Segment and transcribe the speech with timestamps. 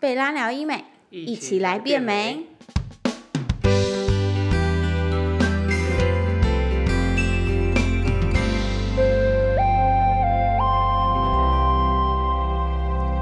[0.00, 2.46] 贝拉聊医美，一起来变美。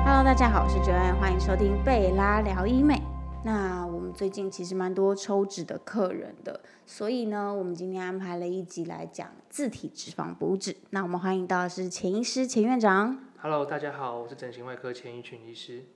[0.04, 3.00] Hello，大家好，我是 Joanne，欢迎收听贝拉聊医美。
[3.42, 10.76] 那我们最近其实蛮多抽脂的客人的，所以呢，我们今天安排了一集来讲自体脂肪补脂。
[10.90, 13.18] 那我们欢迎到的是钱医师钱院长。
[13.38, 15.86] Hello，大家好，我是整形外科钱一群医师。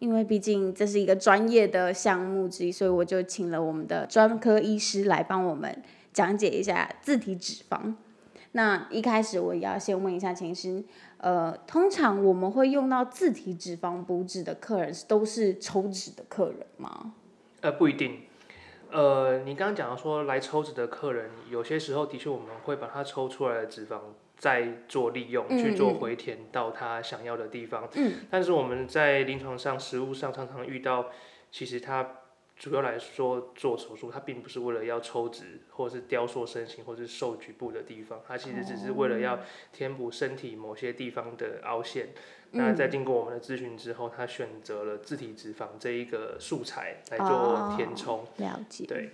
[0.00, 5.82] 因为毕竟这是一个专业的项目之一，所以我就请了我们的专科医师来帮我们
[6.12, 7.94] 讲解一下自体脂肪。
[8.52, 10.82] 那一开始我也要先问一下秦医师，
[11.18, 17.12] 呃，通常我们会用到自体脂肪补脂的客人，都是抽脂的客人吗？
[17.60, 18.22] 呃，不一定。
[18.90, 23.98] 呃，你刚刚讲到说来抽脂的客人，有些时候的确我们会把他抽出来的脂肪
[24.40, 27.86] 再做利用，嗯去做回填到他想要的地方。
[27.94, 28.14] 嗯。
[28.30, 31.10] 但是我们在临床上、实务上常常遇到，
[31.52, 32.22] 其实他
[32.56, 39.38] 主要来说做手术，他并不是为了要抽脂，或者是雕塑身形，或者是瘦局部的地方，他其实只是为了要
[39.72, 42.08] 填补身体某些地方的凹陷。
[42.52, 48.26] 那在经过我们的咨询之后，他选择了自体脂肪这一个素材来做填充。
[48.38, 48.86] 了解。
[48.86, 49.10] 对。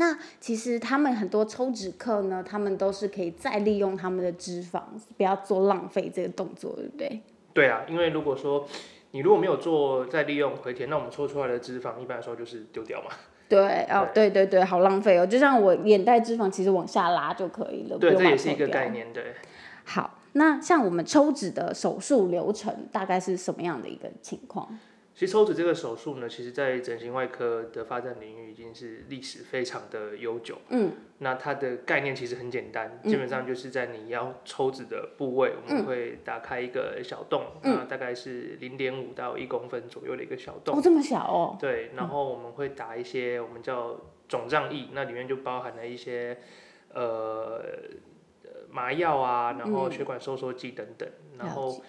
[0.00, 4.80] 那其实他们很多抽脂客呢，他们都是可以再利用他们的脂肪，
[5.16, 7.20] 不要做浪费这个动作，对不对？
[7.52, 8.66] 对啊，因为如果说
[9.10, 13.08] 你如果没有做再利用回填，那我们抽出来的脂肪一般来说就是丢掉嘛。
[13.48, 15.26] 对，哦，对对对，好浪费哦。
[15.26, 19.34] 就像我眼袋脂肪，其实往下拉就可以了，不对，这也是一个概念，对。
[19.84, 24.78] 好，那像我们抽脂的手术流程大概是什么样的一个情况？
[25.18, 30.58] 其实抽脂这个手术呢，其实在整形外科的发展领域已经是历史非常的悠久。
[30.68, 30.92] 嗯。
[31.18, 40.78] 那它的概念其实很简单，基本上就是在你要抽脂的部位，我们会打开一个小洞，那大概是零点五到一公分左右的一个小洞。
[40.78, 41.58] 哦，这么小哦。
[41.60, 46.38] 对，然后我们会打一些我们叫肿胀液，那里面就包含了一些
[46.94, 47.60] 呃
[48.44, 51.82] 呃麻药啊，然后血管收缩剂等等，然了后解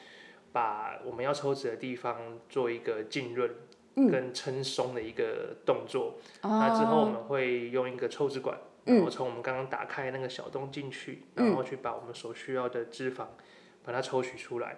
[0.51, 3.49] 把我们要抽脂的地方做一个浸润
[3.95, 6.15] 嗯跟撑松的一个动作。
[6.41, 6.49] 哦。
[6.49, 13.25] 那之后我们会用一个抽脂管，然后从我们刚刚打开那个小洞进去，然后去把我们所需要的脂肪
[13.83, 14.77] 把它抽取出来。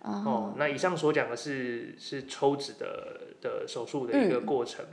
[0.00, 4.84] 哦，那以上所讲的是是抽脂的的手术的一个过程。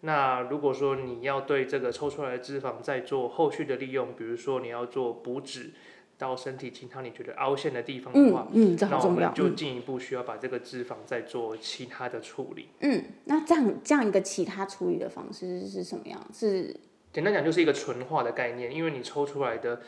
[0.00, 5.70] 那如果说你要对这个抽出来的脂肪再做后续的利用，比如说你要做补脂
[6.18, 9.34] 到身体其他你觉得凹陷的地方的话，嗯嗯，这那我好重要们。
[9.34, 12.68] 就进一步需要把这个脂肪再做其他的处理。
[12.80, 16.20] 嗯，那这样这样一个其他处理的方式是什么样？
[16.34, 16.74] 是
[17.12, 19.80] 简单讲就是一个纯化的概念，因为你抽出来的，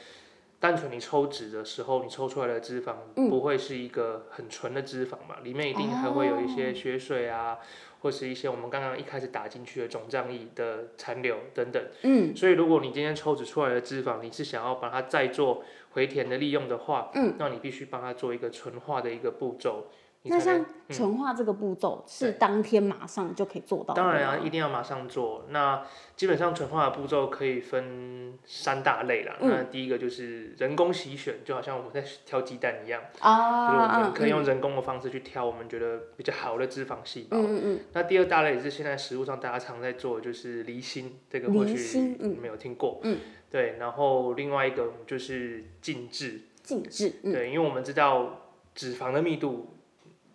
[0.58, 2.94] 单纯你抽脂的时候，你抽出来的脂肪
[3.28, 7.58] 不会是一个很纯的脂肪嘛，里面一定还会有一些血水啊，
[8.00, 11.82] 或是一些我们刚刚一开始打进去的肿胀液的残留等等。
[12.02, 19.86] 嗯，所以如果你今天抽脂出来的脂肪，你是想要把它再做回填的利用的话，嗯，那你必须帮它做一个纯化的一个步骤。
[20.22, 25.47] 你那像纯化这个步骤是对当天马上就可以做到的当然啊，一定要马上做。
[25.48, 25.82] 那
[26.14, 29.34] 基本上纯化的步骤可以分三大类啦。
[29.41, 37.38] 嗯那第一个就是人工洗选，就好像我们在挑鸡蛋一样，啊，就是我们啊可以用人工的方式去挑我们觉得比较好的脂肪细胞。
[37.38, 43.00] 嗯那第二大类也是现在食物上大家常在做的，就是离心，这个或离许心嗯你们有听过。
[43.04, 43.19] 嗯。
[43.50, 48.42] 对，然后另外一个就是静置，静置，嗯，对，因为我们知道
[48.76, 49.76] 脂肪的密度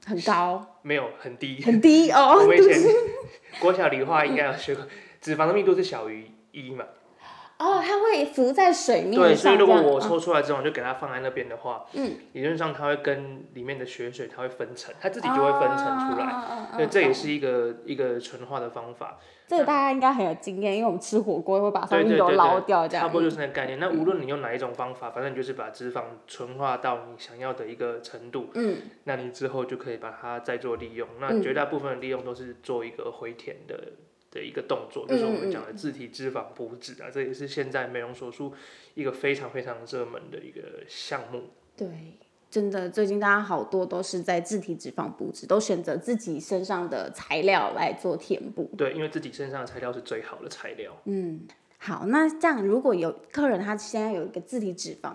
[0.05, 2.81] 很高，没有很低，很低哦， 我们以前
[3.59, 4.85] 国小理化应该有学过，
[5.19, 6.85] 脂肪的密度是小于一嘛。
[7.57, 16.25] 哦，它会浮在水面对，所以上，如果我抽出来之后就给它放在那边的话，嗯，理论上它会跟里面的血水它会分层，它自己就会分层出来。
[16.25, 19.17] 来对，这也是一个一个纯化的方法。
[19.47, 23.79] 这个大家应该很有经验，因为我们吃火锅会把上面油捞，掉，这样差不多就是那个概念。
[23.79, 31.07] 那无论你用哪一种方法，反正你就是把脂肪纯化到你想要的一个程度，嗯，那你之后就可以把它再做利用。
[31.21, 33.79] 那嗯绝大部分的利用都是做一个回填的。
[34.35, 38.53] 的一个动作，就是我嗯们讲的自体脂肪补脂啊，这也是现在美容手术
[38.93, 41.43] 一个非常非常热门的一个项目。
[41.77, 41.87] 对，
[42.51, 48.69] 真的，最近大家好多都是在自体脂肪补脂，都选择自己身上的材料来做填补。
[48.77, 50.91] 对，因为自己身上的材料是最好的材料。
[51.05, 51.47] 嗯，
[51.77, 55.13] 好，那这样如果有客人他现在有一个自体脂肪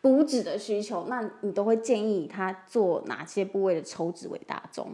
[0.00, 4.92] 补脂的需求，那你都会建议他做哪些部位的抽脂为大宗？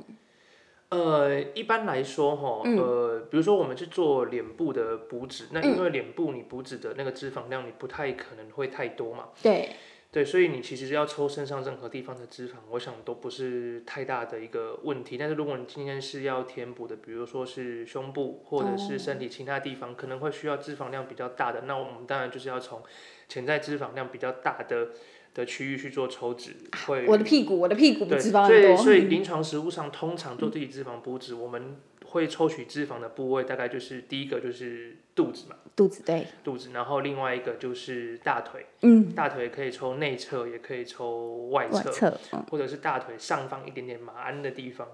[0.92, 2.76] 呃，一般来说，哈，嗯。
[2.78, 9.70] 呃，比如说我们去做脸部的补脂，那因为脸部你补脂的那个脂肪量，你不太可能会太多嘛，对，
[10.10, 15.16] 对，所以你其实要抽身上任何地方的脂肪，我想都不是太大的一个问题。
[15.16, 22.82] 但是如果你今天是要填补的，比如说是胸部或者是身体其他地方，可能会需要脂肪量比较大的，那我们当然就是要从
[23.28, 24.88] 潜在脂肪量比较大的
[25.34, 26.54] 的区域去做抽脂。
[26.86, 28.76] 会我的屁股，我的屁股对，脂肪所以很多。
[28.84, 31.76] 所以临床实务上，通常做自己脂肪补脂，我们
[32.06, 44.86] 会抽取脂肪的部位，大概就是第一个就是肚子嘛，肚子对，肚子，然后另外一个就是大腿，嗯，大腿可以抽内侧，也可以抽外侧，外侧，嗯或者是大腿上方一点点马鞍的地方，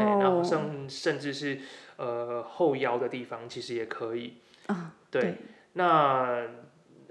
[0.00, 1.58] 哎，然后哦，甚甚至是
[1.96, 4.34] 呃后腰的地方，其实也可以。
[4.66, 5.34] 啊，对，对
[5.72, 6.42] 那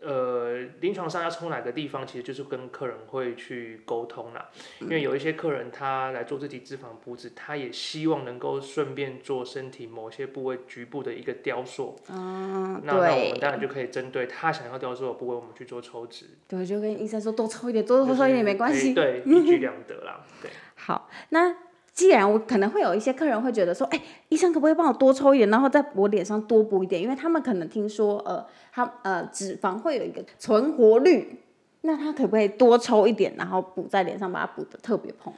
[0.05, 4.49] 呃，临床上要抽哪个地方，其实就是跟客人会去沟通啦。
[4.81, 11.99] 因为有一些客人他来做自己脂肪补脂，他也希望能够顺便做身体某些部位局部的一个雕塑。
[12.09, 16.27] 嗯，那那我们对，当然就可以针对他想要雕塑的部位，我们去做抽脂。
[16.47, 18.93] 对，就跟医生说多抽一点，多抽一点没关系。
[18.93, 20.23] 对，一举两得啦。
[20.41, 21.55] 对， 好，那
[21.95, 27.01] 既然我可能会有一些客人会觉得说，哎、医生可不可以帮我多抽一点，然后在我脸上多补一点？
[27.01, 31.39] 因为他们可能听说，呃，他呃脂肪会有一个存活率，
[31.81, 35.33] 那他可不可以多抽一点，然后补在脸上，把它补的特别蓬？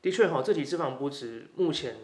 [0.00, 1.96] 的确哈，自体脂肪补脂目前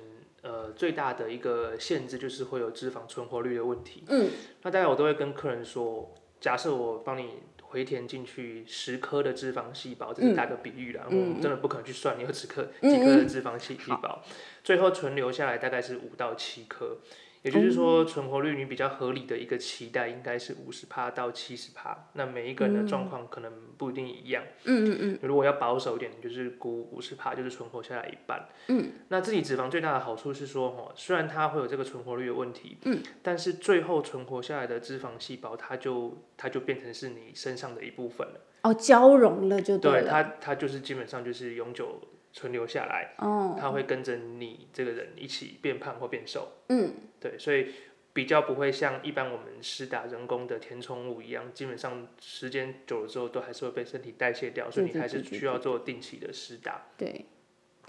[0.42, 4.04] 呃最大的一个限制就是会有脂肪存活率的问题。
[4.08, 4.28] 嗯，
[4.62, 7.30] 那大家我都会跟客人说，假设我帮你
[7.68, 14.22] 回填进去十颗的脂肪细胞，这是打个比喻啦，我们真的不可能去算你有几颗嗯几颗的脂肪细细胞，
[14.64, 16.98] 最后存留下来大概是五到七颗。
[17.46, 24.42] 也就是说，存活率你比较合理的一个期待应该是五十趴到七十趴，那每一个人的状况可能不一定一样。
[24.64, 28.48] 嗯嗯嗯，如果要保守一点，就是估五十趴，就是存活下来一半。
[28.66, 38.40] 嗯，那自己脂肪最大的好处是说，哦，虽然它会有这个存活率的问题，嗯，但是最后存活下来的脂肪细胞，它就它就变成是你身上的一部分了。
[38.62, 40.10] 哦，交融了就对了。
[40.10, 42.00] 它它就是基本上就是永久
[42.36, 46.52] 存留下来，哦，它会跟着你这个人一起变胖或变瘦。
[46.68, 47.72] 嗯，对，所以。
[48.16, 56.86] 比较不会像一般我们施打人工的填充物一样，基本上时间久了之后都还是会被身体代谢掉，所以你还是需要做定期的施打。
[56.96, 57.26] 对，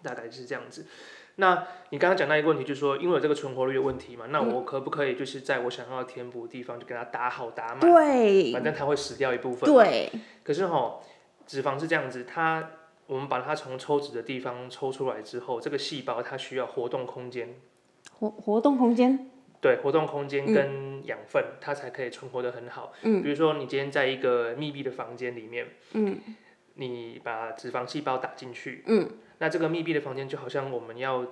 [0.03, 0.85] 大概是这样子。
[1.35, 9.73] 那你刚刚讲到一个问题，就是说，因为有这个存活率的问题嘛，那嗯我可不可以就是在我想要填补的地方就给它打好打满，对，反正它会死掉一部分。。
[9.73, 10.11] 对，
[10.43, 10.99] 可是哈，
[11.45, 12.69] 脂肪是这样子，它
[13.07, 17.55] 我们把它从抽脂的地方抽出来之后，这个细胞它需要活动空间，
[18.19, 22.93] 活活动空间，对，活动空间跟养分，它才可以存活的很好。
[23.01, 23.23] 嗯。
[23.23, 26.19] 比如说，你今天在一个密闭的房间里面，嗯，
[26.75, 29.09] 你把脂肪细胞打进去，嗯，
[29.39, 31.25] 那这个密闭的房间就好像我们要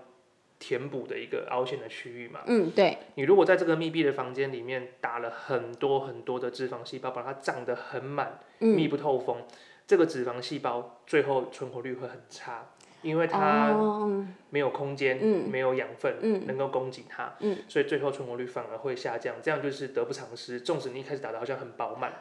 [0.58, 2.40] 填补的一个凹陷的区域嘛。
[2.48, 9.44] 嗯，对，你如果在这个密闭的房间里面打了很多很多的脂肪细胞，把它胀得很满，密不透风，
[9.88, 12.70] 这个脂肪细胞最后存活率会很差，
[13.02, 17.36] 因为它哦，没有空间，没有养分，能够供给它，
[17.68, 20.62] 所以最后存活率反而会下降，这样就是得不偿失。
[20.62, 22.14] 纵使你一开始打的好像很饱满。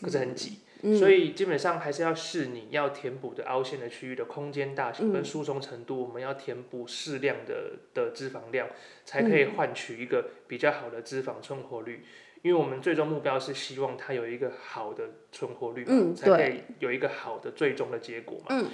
[0.00, 0.60] 可是很挤，
[0.96, 8.68] 所以基本上还是要视你要填补的凹陷的区域的空间大小跟疏松程度，我们要填补适量的的脂肪量，
[9.04, 12.04] 才可以换取一个比较好的脂肪存活率。
[12.42, 18.64] 因为我们最终目标是希望它有一个好的存活率嘛，嗯才可以有一个好的最终的结果嘛。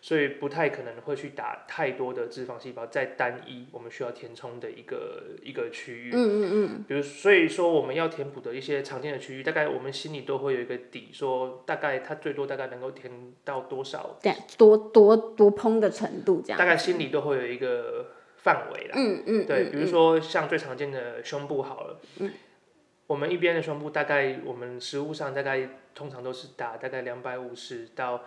[0.00, 6.10] 所以不太可能会去打太多的脂肪细胞在单一我们需要填充的一个一个区域。
[6.12, 13.10] 嗯嗯嗯，比如，所以说我们要填补的一些常见的区域，大概我们心里都会有一个底，说大概它最多大概能够填
[13.46, 16.58] 到多少，对，多多多蓬的程度这样。
[16.58, 18.92] 大概心里都会有一个范围啦。
[18.96, 21.98] 嗯嗯，对，嗯比如说像最常见的胸部好了，
[23.06, 28.22] 我们一边的胸部大概我们食物上大概通常都是打大概两百五十到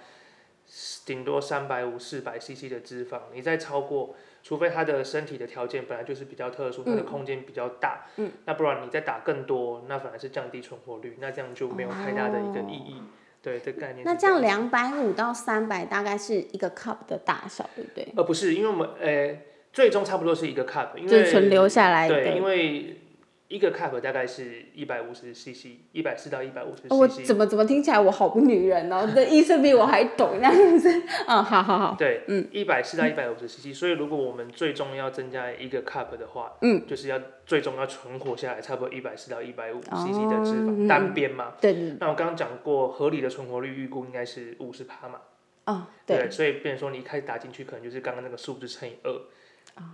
[1.05, 13.01] 顶多三百五四百 CC 的脂肪，你再超过，除非他的身体的条件本来就是比较特殊，它的空间比较大，嗯那不然你再打更多，那反而是降低存活率，那这样就没有太大的一个意义。
[13.41, 18.13] 对，这概念那这样子两百五到三百大概是一个 cup 的大小，对不对？
[18.17, 19.37] 呃，不是，因为我们呃，
[19.71, 22.97] 最终差不多是一个 cup，因为就是存留下来对，因为
[23.47, 26.95] 一个 cup 大概是一百五十 cc，一百四到一百五十 cc。
[26.95, 27.07] 我。
[27.07, 29.09] 怎么怎么听起来我好不女人哦？
[29.15, 30.89] 这医生比我还懂，那样子。
[31.27, 31.95] 嗯，好好好。
[31.97, 41.53] 对，嗯，一百四到一百五十 cc，所以如果我们最终要增加一个 cup 的话，嗯，就是要最终要存活下来差不多一百四到一百五 cc 哦的脂肪、嗯单边嘛。
[41.61, 41.73] 对。
[41.99, 45.21] 那我刚刚讲过，合理的存活率预估应该是五十趴嘛。
[45.65, 46.29] 哦，对。
[46.29, 49.11] 所以变成说你一开始打进去，可能就是刚刚那个数字乘以二，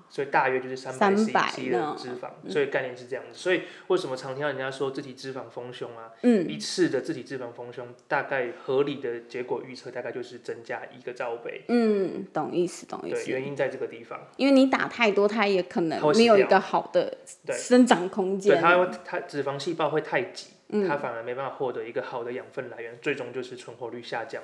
[0.10, 3.38] 所以大约就是三百300 cc 的脂肪，所以概念是这样子。
[3.38, 6.12] 所以为什么常听到人家说自体脂肪丰胸啊？
[6.22, 11.64] 嗯，一次的自体脂肪丰胸，大概合理的结果预测大概就是增加一个罩杯。
[11.68, 13.32] 嗯，懂意思，懂意对，思。
[13.32, 14.20] 原因在这个地方。
[14.38, 18.62] 因为你打太多，它也可能没有一个好的对生长空对，间。
[18.62, 24.44] 它会它脂肪细胞会太挤，嗯它反而没办法获得一个好的养分来源，最终就是存活率下降。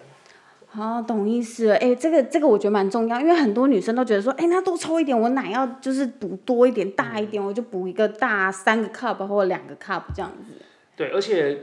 [0.71, 1.75] 好，懂意思了。
[1.77, 10.53] 哎、这个这个我觉得蛮重要，因为很多女生都觉得说，哎、那多抽一点，我奶要就是补多一点、大一点，我就补一个大三个 cup 或者两个 cup 这样子。
[10.95, 11.57] 对，而且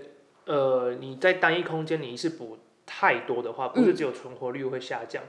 [0.45, 5.23] 呃，你在单一空间你一次补太多的话，不嗯是只有存活率会下降，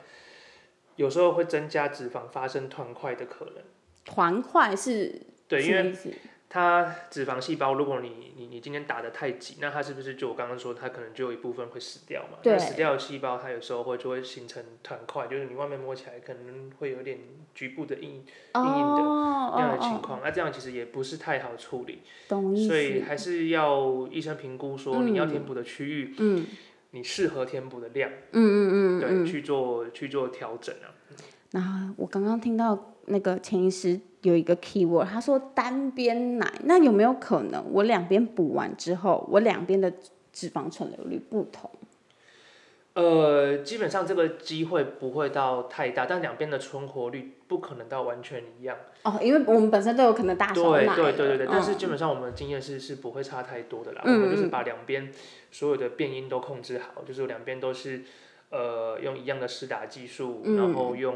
[0.96, 3.56] 有时候会增加脂肪发生团块的可能。
[4.04, 5.94] 团块是对，因为？
[6.50, 12.38] 它脂肪细胞，如果你你你今天打的太紧，那它是不是就我刚刚说，它可能就有一部分会死掉嘛？
[12.42, 17.20] 对死掉的细胞，它有时候会就会形成团块，就是你外面摸起来可能会有点
[17.54, 22.00] 局部的硬硬哦的那样的情况，那这样其实也不是太好处理，
[22.30, 23.01] 懂所以。
[23.01, 26.46] 还是要医生评估说你要填补的区域，嗯
[26.92, 29.25] 你适合填补的量，嗯嗯嗯对，嗯。
[29.25, 30.96] 去做去做调整啊。
[31.51, 39.92] 然后我刚刚听到那个潜意识有一个 keyword，他说单边奶，那有没有可能我两边补完之后，我两边的
[40.32, 41.70] 脂肪存留率不同？
[42.94, 48.76] 呃，基本上这个机会不会到太大，但两边的存活率不可能到完全一样。
[49.04, 54.02] 哦，因为我们本身都有可能大小对对对对对，但是嗯基本上我们的经验是是不会差太多的啦。
[54.04, 55.12] 嗯我们就是嗯把两边
[55.52, 58.02] 所有的变音都控制好，就是两边都是
[58.50, 61.16] 呃用一样的施打技术，嗯然后用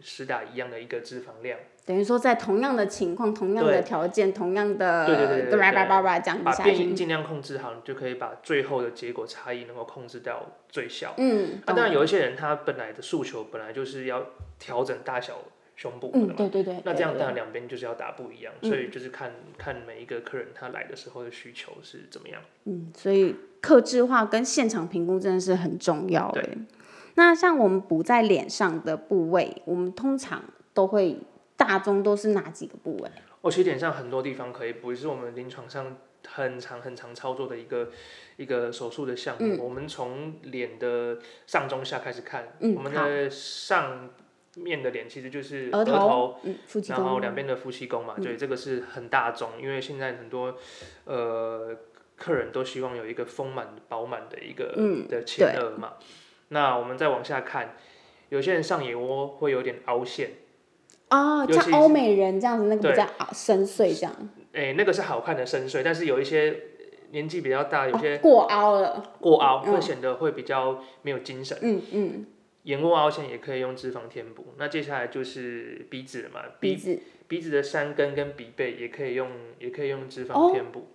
[0.00, 6.94] 施打一样的一个脂肪量，等于说在同样的情况、同样的对条件、同样的对对对对对叭叭叭叭这样子下把变音。
[6.96, 11.14] 尽量控制好，你就可以把最后的结果差异能够控制到最小。
[11.16, 14.26] 嗯，那、当然有一些人他本来的诉求本来就是要
[14.58, 15.38] 调整大小
[15.76, 16.34] 胸部的嗯，嘛。
[16.36, 16.82] 对对对。
[16.84, 22.40] 那这样对当然两边就是要打不一样，嗯所以就是看看每一个客人他来的时候的需求是怎么样。
[22.64, 26.58] 嗯，所以克制化跟现场评估真的是很重要对。
[27.14, 30.42] 那像我们补在脸上的部位，我们通常
[30.74, 31.16] 都会
[31.56, 33.10] 大中都是哪几个部位？
[33.40, 35.96] 哦，其实脸上很多地方可以补，也是我们临床上
[36.26, 37.90] 很常很常操作的一个
[38.36, 39.64] 一个手术的项目。
[39.64, 44.10] 我们从脸的上中下开始看，嗯我们的上
[44.56, 46.40] 面的脸其实就是额头然后
[47.12, 47.20] 宫。
[47.20, 50.56] 两边的夫妻宫嘛，对，这个是很大众，因为现在很多
[51.04, 51.76] 呃
[52.16, 55.94] 客人都希望有一个丰满饱满的一个、嗯的前额嘛。
[56.48, 57.76] 那我们再往下看，
[58.30, 60.30] 有些人上眼窝会有点凹陷，
[61.10, 64.12] 哦，尤其是像欧美人这样子，那个比较啊深邃这样，
[64.52, 66.56] 诶、那个是好看的深邃，但是有一些
[67.12, 69.02] 年纪比较大，有些哦过凹了。
[69.20, 71.56] 过凹嗯会显得会比较没有精神。
[71.62, 72.26] 嗯嗯，
[72.64, 74.54] 眼窝凹陷也可以用脂肪填补。
[74.58, 76.98] 那接下来就是鼻子了嘛，鼻鼻子。
[77.28, 80.78] 鼻子的山根跟鼻背也可以用，也可以用脂哦肪填补。
[80.78, 80.86] 哦，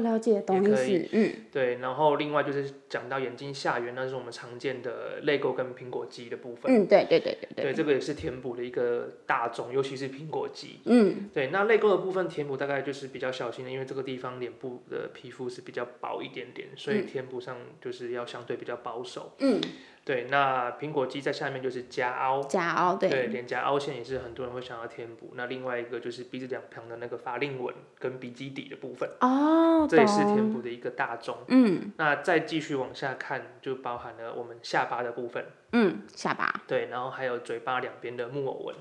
[0.00, 1.08] 了解，懂意也可以思。
[1.12, 6.70] 嗯，对，然后另外就是讲到眼睛下缘，那是我们常见的泪沟跟苹果肌的部分。
[6.70, 7.64] 嗯，对对对对对。
[7.64, 10.80] 对，这个也是填补的一个大宗，尤其是苹果肌。
[10.84, 19.32] 嗯对，那泪沟的部分填补大概就是比较小心的，因为这个地方脸部的皮肤是比较薄一点点，所以填补上就是要相对比较保守。
[19.38, 19.60] 嗯，
[20.08, 23.10] 对，那苹果肌在下面就是颊凹，颊凹对。
[23.10, 25.32] 对，脸颊凹陷也是很多人会想要填补。
[25.34, 30.54] 那另外一个就是鼻子两旁的那个法令纹跟鼻基底的部分，哦，这也是填懂。
[30.54, 31.36] 补的一个大宗。
[31.48, 38.74] 嗯那再继续往下看，就包含了我们下巴的部分，嗯，下巴对，然后还有嘴巴两边的木偶纹，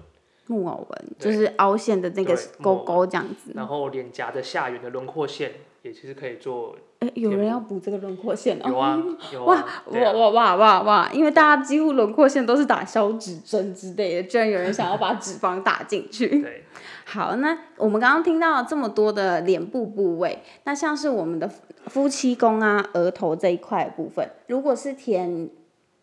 [0.46, 3.52] 木偶纹就是凹陷的那个对勾勾这样子。
[3.54, 8.70] 然后脸颊的下缘的轮廓线也其实可以做，哎，有人要补这个轮廓线哦。
[8.70, 11.10] 有啊 有哇啊，哇啊哇哇哇哇哇！
[11.14, 16.42] 因为大家几乎轮廓线都是打消脂针之类的，居然有人想要把脂肪打进去。
[16.42, 16.64] 对，
[17.06, 21.50] 好，那我们刚刚听到这么多的脸部部位，那像是我们的
[21.86, 25.50] 夫妻宫啊、额头这一块的部分，如果是填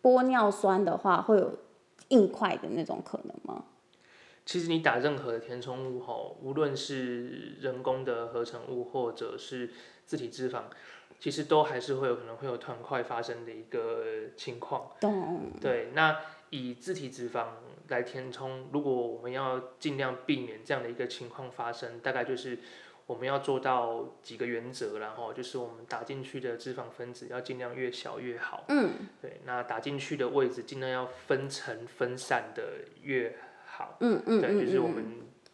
[0.01, 1.51] 玻尿酸的话，会有
[2.09, 3.63] 硬块的那种可能吗？
[4.45, 9.71] 其实你打任何的填充物吼，无论是人工的合成物或者是
[10.05, 10.65] 自体脂肪，
[11.19, 14.91] 其实都还是会有可能会有团块发生的一个情况。
[15.01, 16.19] 懂，对，那
[16.51, 17.47] 以自体脂肪
[17.87, 22.59] 来填充，如果我们要尽量避免这样的一个情况发生，大概就是
[23.07, 28.65] 我们要做到几个原则，然后就是我们打进去的脂肪分子要尽量越小越好。
[28.67, 32.63] 嗯，对，那打进去的位置尽量要分层分散的
[33.01, 33.35] 越
[33.77, 33.97] 好。
[33.99, 35.05] 嗯嗯对，嗯就是我嗯，们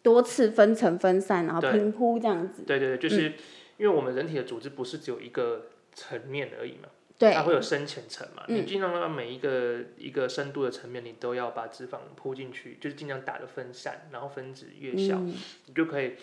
[0.02, 2.62] 多次分层分散，然后对平铺这样子。
[2.66, 3.32] 对对对，就是
[3.78, 6.88] 因为我们人体的组织不是只有一个层面而已嘛。
[7.18, 15.32] 对它会有深浅层嘛，你尽量让每一个一个深度的层面，你都要把脂肪铺进去，就是尽量打的分散，然后分子越小，嗯
[15.66, 16.14] 你就可以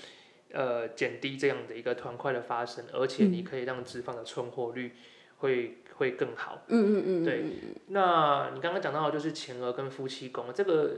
[0.51, 4.91] 呃减低这样的一个团块的发生，而且你可以让脂肪的存活率
[5.37, 6.63] 会会更好。
[6.67, 7.45] 嗯嗯嗯，对，
[7.87, 10.95] 那你刚刚讲到的就是前额跟夫妻宫这个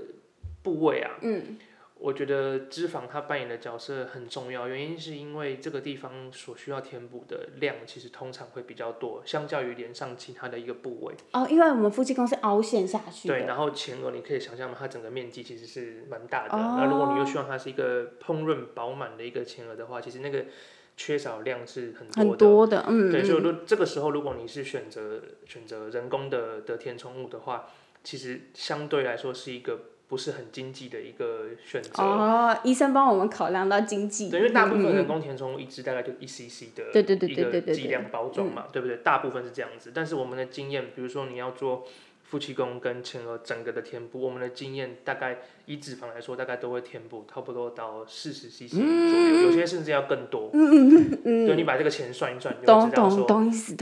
[0.63, 1.58] 部位啊，嗯，
[1.96, 11.13] 我觉得脂肪它扮演的角色很重要，原因是因为这个地方所需要填补的量其实通常会比较多，相较于脸上其他的一个部位。
[11.34, 16.58] 哦，因为我们夫妻宫是凹陷下去的，对，然后前额你可以想象嘛，它整个面积其实是蛮大的。
[16.58, 20.46] 哦那如果你又希望它是一个烹饪饱满的一个前额的话，其实那个
[20.98, 22.30] 缺少量是很多的。
[22.30, 27.68] 很多的，嗯，对，嗯所以说这个时候，如果你是选择选择人工的的填充物的话，
[28.03, 29.80] 其实相对来说是一个
[30.12, 32.03] 不是很经济的一个选择。
[32.03, 37.74] 哦，医生帮我们考量到经济，对，因为大部分嗯嗯人工填充物一支大概就一 CC 的对对对一对对对。
[37.74, 38.98] 剂量包装嘛，对不对？
[38.98, 41.88] 大部分是这样子，但是我们的经验，比如说你要做
[42.24, 50.50] 夫妻宫跟前额整个的填补，我们的经验大概以脂肪来说，大概都会填补差不多到四十 CC 左右，有些甚至要更多。
[50.51, 53.25] 对，你把这个钱算一算，你就知道说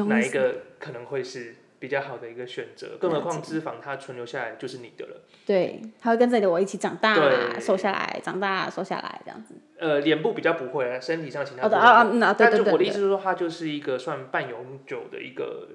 [0.05, 2.97] 哪一个可能会是比较好的一个选择。
[2.99, 5.21] 更何况脂肪它存留下来就是你的了。
[5.45, 9.55] 对，它会跟着我一起长大，对瘦下来，长大，瘦下来这样子。
[9.77, 15.69] 呃，脸部比较不会啊，身体上其他啊啊嗯啊对对对对我的意思是说，它就是一个算半永久的一个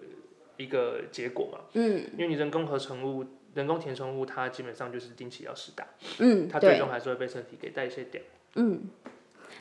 [0.56, 1.60] 一个结果嘛。
[1.72, 5.86] 嗯因为你人工合成物、人工填充物，它基本上就是定期要施打，
[6.18, 8.20] 嗯，它最对，终还是会被身体给代谢掉。
[8.56, 8.82] 嗯。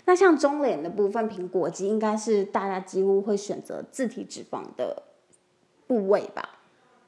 [0.05, 5.03] 那像中脸的部分，苹果肌应该是大家几乎会选择自体脂肪的
[5.87, 6.59] 部位吧？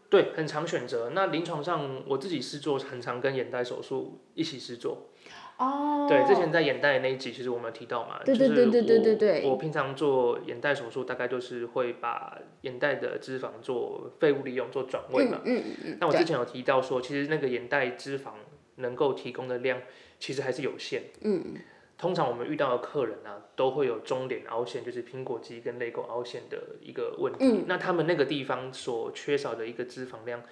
[0.09, 1.11] 对，很常选择。
[1.13, 5.09] 那临床上我自己是做，很常跟眼袋手术一起试做。
[5.57, 15.39] 哦对，之前在眼袋那一集，其实我们有提到嘛，对对就是对对对对对我我平常做眼袋手术，大概就是会把眼袋的脂肪做废物利用，做转位嘛。
[15.45, 18.31] 嗯嗯嗯，那我之前有提到说，其实那个眼袋脂肪
[18.75, 19.81] 能够提供的量，
[20.19, 21.03] 其实还是有限。
[21.21, 21.55] 嗯，
[21.97, 27.39] 通常我们遇到的客人啊，都会有中脸凹陷，就是苹果肌跟泪沟凹陷的一个问题。
[27.41, 30.43] 嗯那他们那个地方所缺少的一个脂肪量，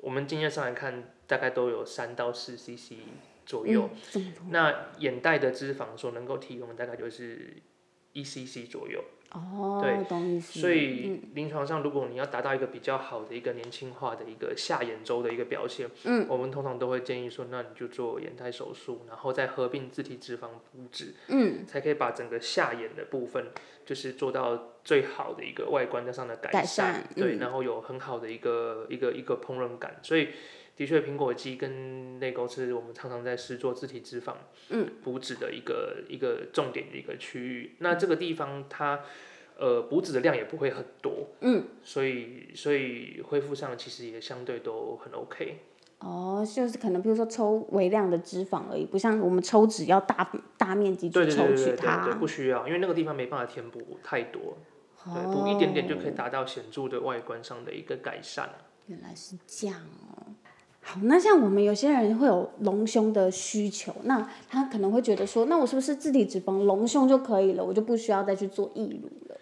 [0.00, 2.92] 我们经验上来看，大概都有三到四 CC
[3.44, 3.90] 左右。
[4.50, 7.56] 那眼袋的脂肪所能够提供的大概就是
[8.12, 9.02] 一 CC 左右。
[9.32, 10.58] 哦，对懂意思。
[10.58, 23.48] 所以临床上，如果你要达到一个比较好的一个年轻化的一个下眼周的一个表现，嗯，我们通常都会建议说，那你就做眼袋手术，然后再合并自体脂肪补脂，嗯，才可以把整个下眼的部分
[23.84, 30.28] 就是做到最好的一个外观上的改改善对，嗯然后有很好的一个一个一个烹饪感，所以。
[30.78, 34.34] 的确，苹果肌跟泪沟是我们常常在施做自体脂肪
[34.70, 37.74] 嗯补脂的一个一个重点的一个区域。
[37.80, 39.00] 那这个地方它
[39.58, 45.58] 呃补脂的量也不会很多，嗯，所以所以恢复上其实也相对都很 OK。
[45.98, 52.14] 哦，就是可能比如说抽微量的脂肪而已，不像我们抽脂要大大面积去抽对对对对对，取它。
[52.20, 54.58] 不需要，因为那个地方没办法填补太多，
[55.04, 58.48] 对，补一点点就可以达到显著的外观上的一个改善。
[58.86, 60.22] 原来是这样哦。
[60.88, 69.36] 好，那像我们有些人会有隆胸的需求，那他可能会觉得说，那我是不是自体脂肪隆胸就可以了，我就不需要再去做义乳了？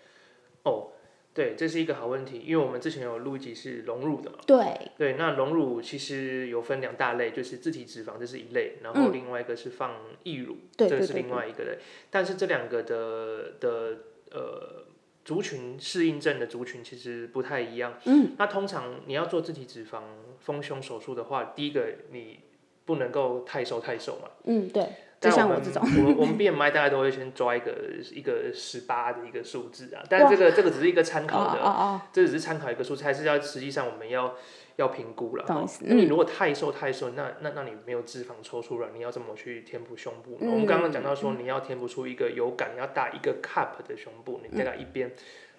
[0.64, 0.88] 哦，
[1.32, 4.38] 对，这是一个好问题，因为我们之前有录一集是隆乳的嘛。
[4.44, 9.92] 对，对，那隆乳其实有分两大类，就是自体脂肪这是一类，然后另外一个是放
[10.24, 11.78] 义乳，这个是另外一个类。
[12.10, 13.98] 但是这两个的的
[14.32, 14.84] 呃
[15.26, 17.98] 族群适应症的族群其实不太一样。
[18.04, 20.02] 嗯，那通常你要做自体脂肪
[20.38, 22.38] 丰胸手术的话，第一个你
[22.84, 24.30] 不能够太瘦太瘦嘛。
[24.44, 24.86] 嗯，对，
[25.30, 27.74] 像我这种，我们我们 BMI 大概都会先抓一个
[28.12, 34.34] 一个十八的一个数字啊，但是这个这个只是一个参哦考的，哦哦，这只是参考一个数字，还是要实际上我们要
[34.76, 35.44] 要评估了。
[35.80, 40.36] 那你如果太瘦太瘦，那那那你没有脂肪抽出来，你要怎么去填补胸部？
[40.40, 45.12] 我们刚刚讲到说，你要填补出一个有感，要大一个 cup 的胸部，你大概一边。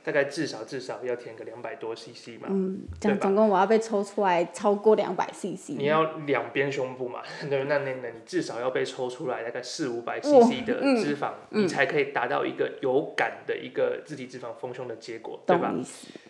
[0.07, 15.75] 大概至少至少要填个两百多 CC 嘛，嗯，这样总共我要被抽出来超过两百 CC，你要两边胸部嘛， 对，那那那你至少要被抽出来大概四五百 CC 的嗯脂肪，你才可以达到一个有感的一个自体脂肪丰胸的结果，对吧？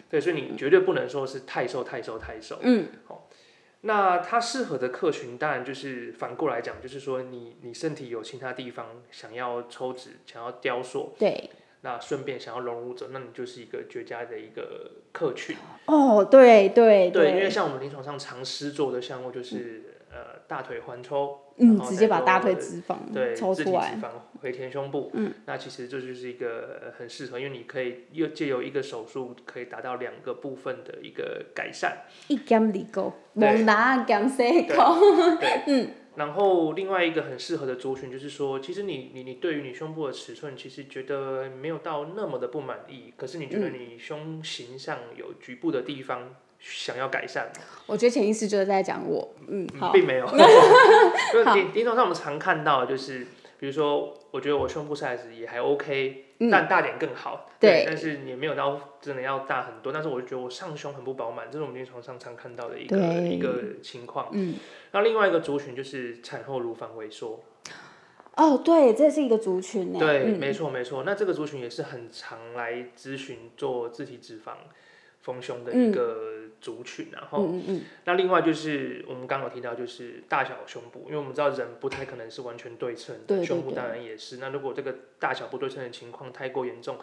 [0.09, 2.57] 对，所以你绝对不能说是太瘦太瘦太瘦。
[2.63, 3.29] 嗯，好
[3.81, 11.47] 那它适合的客群当然就是反过来讲，就是说你你身体有其他地方想要抽脂、想要雕塑，对，
[11.87, 15.55] 那顺便想要融入者，那你就是一个绝佳的一个客群。
[15.85, 24.09] 哦，对对对，因为像我们临床上常施做的项目就是呃大腿环抽，嗯，直接把大腿脂肪对抽出来，脂肪
[24.41, 34.75] 回填胸部，嗯，那其实这就是一个很适合，因为你可以又借由一个手术可以达到两个部分的一个改善，一减二个，猛拿减四个，
[35.39, 35.91] 对， 嗯。
[36.17, 47.51] 然后另外一个很适合的族群就是说，其实你你你对于你胸部的尺寸，其实觉得没有到那么的不满意，可是你觉得你胸型上有局部的地方想要改善。
[47.85, 50.25] 我觉得潜意识就是在讲我，嗯，并没有。
[51.31, 53.27] 就临临床上我们常看到就是，
[53.59, 56.25] 比如说，我觉得我胸部 size 也还 OK。
[56.51, 59.91] 但大点更好，对，但是也没有到真的要大很多。
[59.91, 64.29] 但是我就觉得我上胸很不饱满，这是我们临床上常看到的一个一个情况。
[64.33, 64.55] 嗯，
[64.91, 67.43] 那另外一个族群就是产后乳房萎缩。
[68.35, 69.97] 哦，对，这是一个族群呢。
[69.97, 71.03] 对，没错没错。
[71.03, 74.51] 那这个族群也是很常来咨询做自体脂肪
[75.27, 76.35] 丰胸的一个。
[76.59, 77.53] 族群，然后，
[78.05, 84.37] 那另外就是我们刚刚提到，就是大小胸部，因为我们知道人不太可能是完全对称的，胸部当然也是。
[84.37, 86.97] 那如果这个大小不对称的情况太过严重，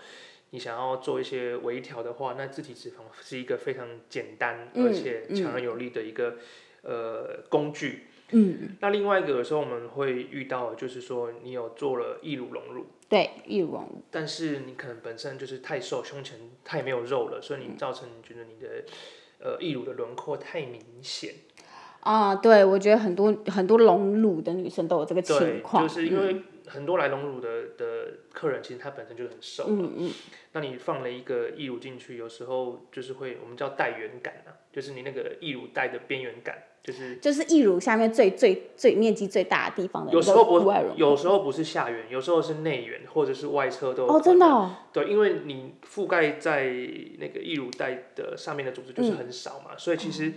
[0.50, 6.34] 你想要做一些微调的话，那自体脂肪是一个非常简单而且强而有力的一个
[6.82, 8.06] 呃工具。
[8.32, 18.84] 嗯，那另外一个有时候我们会遇到，就是说你有做了义乳隆乳，对，义乳，但是你可能本身就是太瘦，胸前太没有肉了，所以你造成你觉得你的。
[19.40, 21.34] 呃，义乳的轮廓太明显
[22.00, 22.34] 啊！
[22.36, 30.12] 对，我觉得很多很多隆乳的女生都有这个情况，就是因为很多来隆乳的的客人，其实她本身就很瘦嗯嗯。
[30.52, 36.62] 那你放了一个义乳进去，有时候就是会我们叫带圆感啊，就是你那个义乳带的边缘感。
[36.84, 46.64] 就是就是义乳下面最最最面积最大的地方的有时候不有时候不是下缘，有时候是内缘或者是外侧都哦，真的对，因为你覆盖在
[47.18, 50.34] 那个义乳带的上面的组织就是很少嘛，所以其实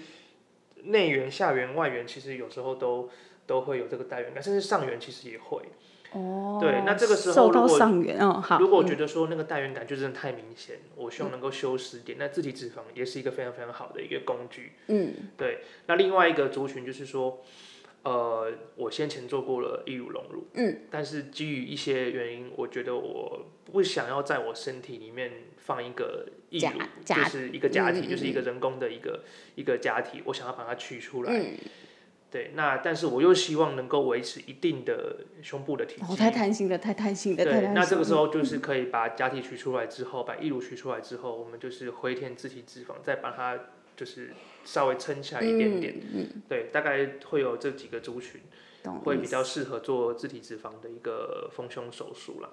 [0.83, 3.10] 内缘、下缘、外缘其实有时候都
[3.45, 5.62] 都会有这个带缘感，甚至上缘其实也会。
[6.13, 7.77] 哦，对，那这个时候如果
[8.19, 14.71] 哦好，如果觉得说那个带源感就真的太明显，我希望能够修饰点，那自体脂肪也是一个非常非常好的一个工具。
[14.87, 15.59] 嗯，对。
[15.87, 17.43] 那另外一个族群就是说，
[18.03, 29.23] 呃，我先前做过了义乳隆乳，嗯，但是基于一些原因，我觉得我不想要在我身体里面放一个义乳，就是一个假体，就是一个人工的一个
[29.55, 31.45] 一个假体，我想要把它取出来。
[32.29, 36.13] 对，那但是我又希望能够维持一定的胸部的体积。
[36.13, 43.57] 哦，太贪心了，太贪心了，对，那这个时候就是可以把假体取出来之后，把义乳取出来之后，我们就是回填自体脂肪，再把它
[43.95, 44.33] 就是
[44.65, 45.95] 稍微撑起来一点点。
[46.13, 46.41] 嗯嗯。
[46.49, 48.41] 对，大概会有这几个族群，
[49.05, 52.49] 会比较适合做自体脂肪的一个丰胸手术了。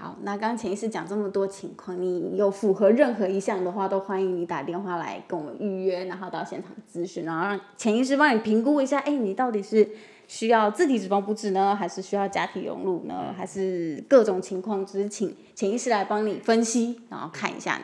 [0.00, 9.86] 好，那刚刚潜意识讲这么多情况，你有符合任何一项的话，都欢迎你打电话来跟我们预约，然后到现场咨询，然后让潜意识帮你评估一下，哎，你到底是
[10.26, 17.78] 需要自体脂肪补脂呢，还是需要假体溶乳呢，还是各种情况，只是请潜意识来帮你分析，然后看一下，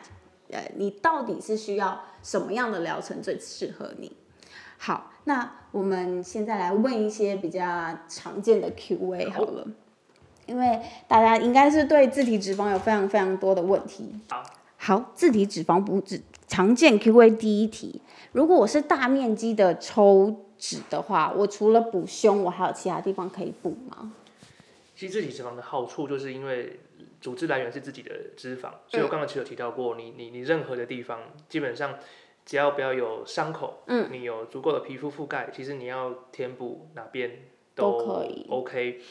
[0.49, 4.11] 呃，你到底是需要什么样的疗程最适合你。
[4.79, 9.67] 好，那我们现在来问一些比较常见的 Q&A 好了。
[10.47, 14.09] 因为大家应该是对自体脂肪有非常非常多的问题。
[14.29, 14.43] 好，
[14.77, 24.13] 好，自体脂肪补脂常见 Q&A 第一题：如果我是大面积的抽脂的话，我除了补胸，我还有其他地方可以补吗？
[24.95, 26.79] 其实自体脂肪的好处就是因为
[27.21, 31.95] 组织来源是自己的脂肪，所以我刚刚其实有提到过，你你你任何的地方，基本上
[32.45, 37.31] 只要不要有伤口，嗯，你有足够的皮肤覆盖，其实你要填补哪边
[37.75, 39.01] 都可以，OK。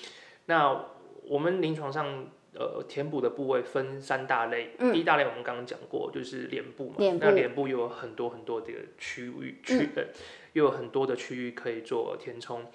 [0.47, 0.87] 那
[1.29, 4.71] 我们临床上，呃，填补的部位分三大类。
[4.79, 6.97] 第一大类我们刚刚讲过，就是脸部嘛。
[7.21, 10.05] 那脸部又有很多很多的区域区，呃，
[10.53, 12.67] 又有很多的区域可以做填充。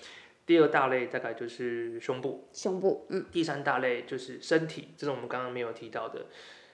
[0.46, 2.48] 第二大类大概就是胸部。
[2.52, 3.26] 胸部，嗯。
[3.32, 6.26] 第三大类就是身体，这是我们刚刚没有提到的。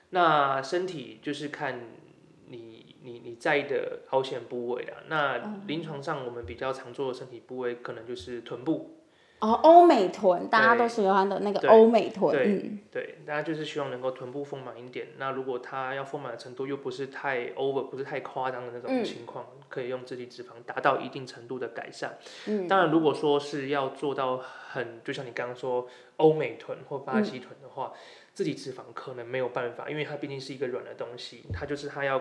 [0.10, 1.80] 那身体就是看
[2.48, 5.04] 你你你在意的凹陷部位啊。
[5.08, 8.97] 那临床上我们比较常做的身体部位，可能就是臀部。
[9.40, 15.10] 哦，欧美臀，大家都喜欢的那个欧美臀，嗯，对，大家就是希望能够臀部丰满一点。
[15.20, 22.18] 那如果它要丰满的程度又不是太 over，不是太夸张的那种情况，可以用自体脂肪达到一定程度的改善。
[22.48, 27.94] 嗯，当然，如果说是要做到很，就像你刚刚说欧美臀或巴西臀的话，
[28.34, 32.20] 自体脂肪可能没有办法，因为它毕竟是一个软的东西，它就是它要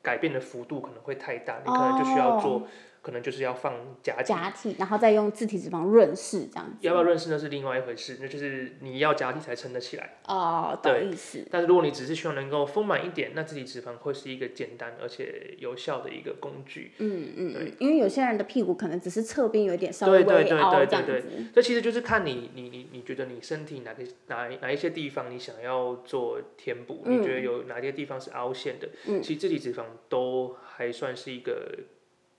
[0.00, 2.66] 改变的幅度可能会太大，你可能就需要做。
[3.04, 4.24] 可能就是要放假体。
[4.24, 6.78] 假体，然后再用自体脂肪润饰这样子。
[6.80, 10.16] 要不要润饰那是另外一回事，那就是你要假体才撑得起来。
[10.26, 11.46] 哦，懂意思。
[11.50, 16.92] 但是如果你只是希望能够丰满一点，那自体脂肪会是一个简单而且有效的一个工具。
[16.96, 21.22] 嗯嗯，对，因为有些人的屁股可能只是侧边有一点稍微对对对凹对这样子。
[21.54, 31.78] 这其实就是看你你你你觉得你身体哪个哪哪一些地方你想要做填补，你觉得有哪些地方是凹陷的，嗯其实自体脂肪都还算是一个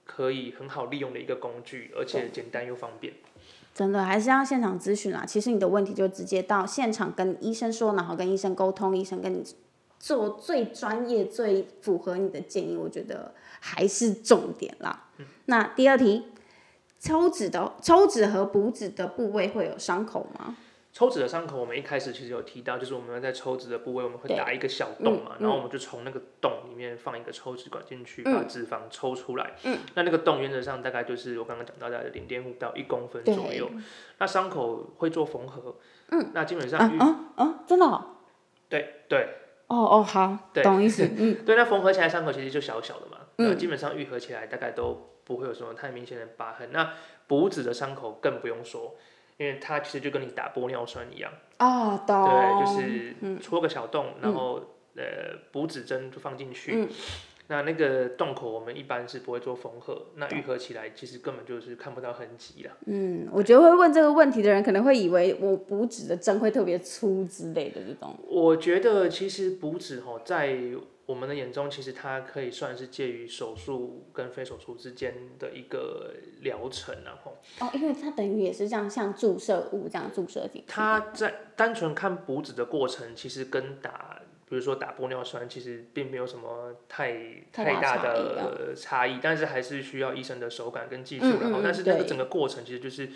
[0.06, 3.14] 可以很好利用的一个工具，而且简单又方便。
[3.74, 5.26] 真的还是要现场咨询啦。
[5.26, 9.44] 其实你的问题就直接到现场跟医生说，然后跟医生沟通，医生跟你
[10.00, 15.10] 做最专业、最符合你的建议，我觉得还是重点啦。
[15.48, 16.24] 那第二题，
[17.00, 20.56] 抽脂的抽脂和补脂的部位会有伤口吗？
[20.96, 29.56] 抽脂的伤口，我们一开始其实有提到，就是我们在抽脂的部位，我们会打一个小洞嘛，然后我们就从那个洞里面放一个抽脂管进去，把脂肪抽出来。
[29.64, 33.70] 嗯，那那个洞原则上大概就是我刚刚讲到的零点五到一公分左右。
[34.20, 35.76] 那伤口会做缝合。
[36.12, 38.02] 嗯，那基本上嗯嗯嗯，真的、哦？
[38.70, 39.28] 对对。
[39.68, 41.10] 哦哦，好，对懂意思。
[41.18, 46.70] 嗯， 对，那缝合起来伤口其实就小小的嘛，那基本上愈合起来大概都不会有什么太明显的疤痕。
[46.72, 46.94] 那
[47.28, 48.96] 补脂的伤口更不用说。
[49.38, 54.62] 因为它其实就跟你打玻尿酸一样，啊，懂，对，就是戳个小洞，然后
[54.96, 55.04] 呃
[55.52, 56.88] 补脂针就放进去，
[57.48, 62.72] 那那个洞口我们一般是不会做缝合，那愈合起来其实根本就是看不到痕迹了。
[62.88, 68.18] 嗯，我觉得会问这个问题的人可能会以为我补脂的针会特别粗之类的这种。
[68.28, 70.58] 我觉得其实补脂吼在
[71.06, 80.64] 我们的眼中，其实它可以算是介于手术跟非手术之间的一个疗程，然后哦，因为它等于也是这样，像注射物这样注射进去。
[80.68, 93.10] 它在单纯看补脂的过程，其实跟打，比如说打玻尿酸，其实并没有什么太太大的差异，但是还是需要医生的手感跟技术，嗯嗯然后但是那个整个过程其实就是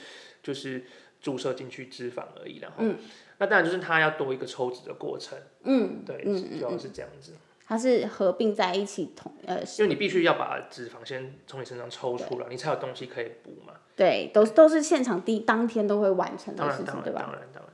[0.43, 0.83] 就是
[1.19, 2.97] 注射进去脂肪而已，然后嗯
[3.39, 7.33] 那当然就是它要多一个抽脂的过程，嗯，对，嗯主要是这样子。
[7.69, 13.73] 它是合并在一起同呃，因为你必须要把脂肪先从你身上抽出来，你才有东西可以补嘛。
[13.95, 17.21] 对，都都是现场第当天都会完成，的事情，对吧？
[17.21, 17.71] 当然，当然。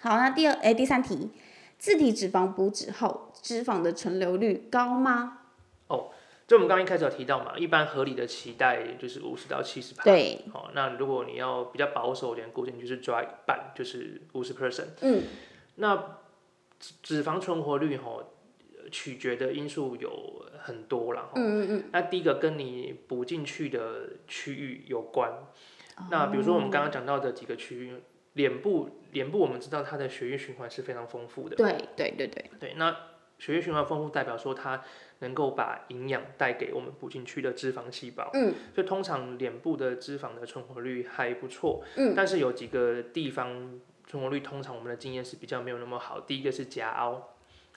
[0.00, 1.30] 好，那第二哎第三题，
[1.78, 5.38] 自体脂肪补脂后，脂肪的存留率高吗？
[5.86, 6.10] 哦
[6.48, 10.02] 就我们刚刚一开始有提到嘛，一般合理的期待就是五十到七十趴。
[10.02, 14.86] 对，好、那如果你要比较保守一点，估计你就是抓一半，就是五十 percent。
[15.02, 15.22] 嗯，
[15.76, 15.96] 那
[16.80, 18.26] 脂脂肪存活率哈、呃
[18.90, 21.30] 取决的因素有很多啦。
[21.34, 21.84] 嗯嗯嗯。
[21.92, 25.32] 那第一个跟你补进去的区域有关。
[26.10, 27.94] 那比如说我们刚刚讲到的几个区域，
[28.34, 31.56] 脸部，脸部我们知道它的血液循环是非常丰富的。
[31.56, 32.94] 对对对对，对，那
[33.38, 34.82] 血液循环丰富代表说它
[35.20, 38.30] 能够把营养带给我们补进去的脂肪细胞。
[38.34, 41.82] 嗯，所以通常脸部的脂肪的存活率还不错。
[41.96, 46.20] 嗯，但是有几个地方存活率通常我们的经验是比较没有那么好。
[46.20, 47.35] 第一个是颊凹，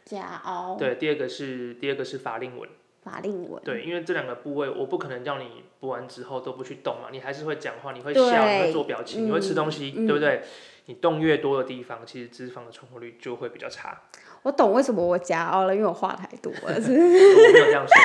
[0.09, 2.67] 加凹，对，第二个是第二个是法令纹。
[3.01, 10.41] 法令纹，对，因为这两个部位，我不可能叫你补完之后都不去动嘛，你还是会讲话，你会笑，你会做表情，你会吃嗯东西，嗯对不对？
[10.87, 14.01] 你动越多的地方，其实脂肪的存活率就会比较差。
[14.41, 16.75] 我懂为什么我加凹了，因为我话太多了。
[16.81, 17.95] 是我没有这样说。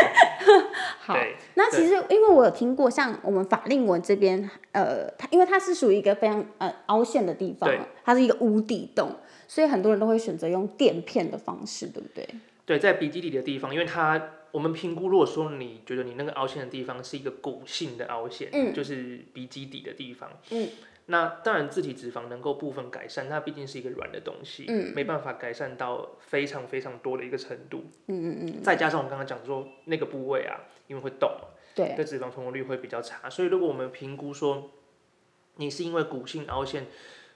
[1.01, 1.17] 好，
[1.55, 7.69] 那其实因为我有听过，像我们法令纹这边，呃，它因为它是属于一个非常呃凹陷的地方，
[8.05, 9.11] 它是一个无底洞，
[9.49, 12.29] 所以很多人都会选择用垫片的方式，对不对？
[12.67, 20.69] 对，在鼻基底的地方，因为它我们评估，如果说你觉得你那个凹陷的地方是一个骨性的凹陷，嗯就是鼻基底的地方，嗯，
[21.07, 34.71] 那当然自体脂肪能够部分改善，它毕竟是一个软的东西，嗯，没办法改善到非常非常多的一个程度，嗯嗯嗯，再加上我们刚刚讲说那个部位啊，因为会动嘛，对，对脂肪存活率会比较差，所以如果我们评估说
[35.57, 36.87] 你是因为骨性凹陷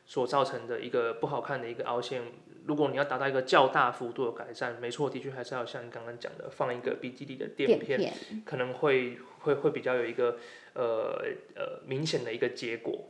[0.08, 2.22] 所造成的一个不好看的一个凹陷，
[2.64, 8.14] 如果你要达到一个较大幅度的改善，没错，的确还是要像你刚刚讲的，放一个鼻基底的垫片，片，
[8.46, 10.38] 可能会会会比较有一个
[10.72, 11.22] 呃
[11.54, 13.04] 呃明显的一个结果。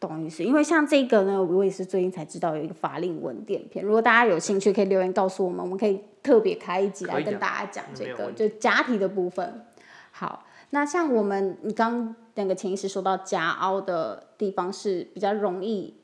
[0.00, 0.42] 懂意思。
[0.42, 9.64] 因为像这个呢，我也是最近才知道有一个法令纹垫片，如果大家有兴趣，可以留言告诉我们，我们可以特别开一集来跟大家讲这个，就假体的部分。
[10.10, 15.94] 好，那像我们你刚那个潜意识说到夹凹的地方是比较容易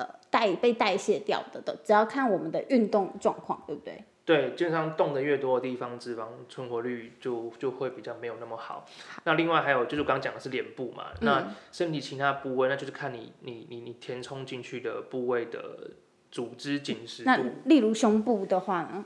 [0.00, 4.02] 呃代被代谢掉的的，只要看我们的运动状况，对不对？
[4.24, 8.86] 对，基本上动的越多的地方，脂肪存活率就就会比较没有那么好。
[9.24, 15.90] 那另外还有就是我刚刚讲的是脸部嘛，那身体其他部位，那就是看你你你你填充进去的部位的
[16.30, 17.38] 组织紧实那。
[17.64, 19.04] 例如胸部的话呢？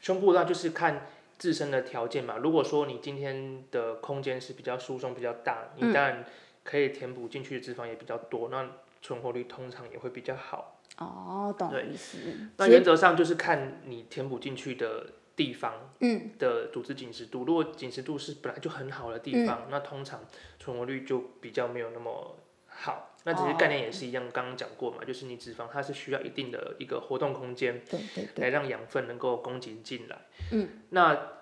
[0.00, 1.06] 胸部那就是看
[1.38, 2.38] 自身的条件嘛。
[2.38, 6.24] 如果说你今天的空间是比较疏松、比较大，你当然
[6.64, 8.68] 可以填补进去的脂肪也比较多，那
[9.04, 10.80] 存活率通常也会比较好。
[10.96, 12.16] 哦，懂意思。
[12.56, 17.44] 那原则上就是看你填补进去的地方，嗯，的组织紧实度。
[17.44, 20.24] 如果紧实度是本来就很好的地方，那通常
[20.58, 23.10] 存活率就比较没有那么好。
[23.24, 30.18] 那其实概念也是一样，刚刚讲过嘛，就是你脂肪它是需要一定的一个活动空间，对对对，来让养分能够供给进来。
[30.52, 31.32] 嗯，那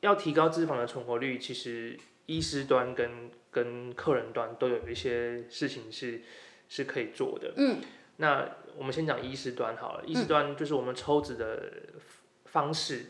[0.00, 6.20] 要提高脂肪的存活率，其实医师端跟跟客人端都有一些事情是
[6.68, 7.52] 是可以做的。
[7.56, 7.80] 嗯，
[8.16, 11.72] 那我们先讲医师端好了，医师端就是我们抽脂的
[12.44, 13.06] 方式，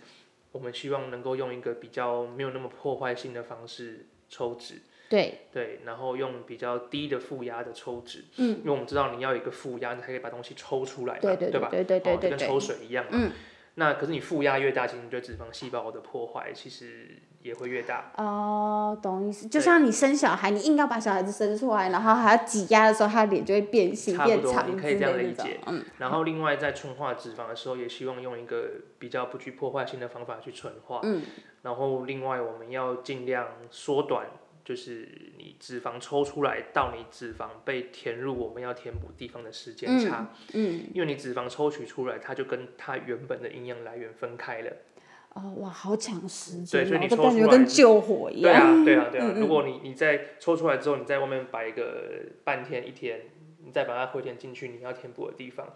[0.52, 4.82] 我们希望能够用一个比较没有那么破坏性的方式抽脂。
[5.08, 11.68] 对对，然后用比较低的负压的抽脂，嗯，因为我们知道你要有一个负压，你才可以把东西抽出来嘛，对对吧？
[11.70, 13.10] 对对对对跟抽水一样嘛。
[13.12, 13.30] 嗯。
[13.78, 18.10] 那可是你负压越大，其实对脂肪细胞的破坏其实也会越大。
[18.16, 19.46] 哦，懂意思。
[19.48, 25.60] 就像你生小孩，你硬要把小孩子生出来，然后还要挤压的时候，他的脸就会变形变长你可以这样理解。
[25.66, 25.84] 嗯。
[25.98, 31.00] 然后另外在纯化脂肪的时候，也希望用一个比较不具破坏性的方法去纯化。
[31.02, 31.22] 嗯。
[31.62, 34.26] 然后另外我们要尽量缩短。
[34.66, 44.72] 就是你脂肪抽出来到你脂肪被填入我们要填补地方的时间差，嗯，因为你脂肪抽取出来，它就跟它原本的营养来源分开了。
[45.34, 48.84] 哦，哇，好抢时间，对，所以你抽出来跟救火一样。
[48.84, 49.34] 对啊，对啊，对啊。
[49.36, 53.20] 如果你你在抽出来之后，你在外面摆一个半天一天，
[53.64, 55.72] 你再把它回填进去你要填补的地方。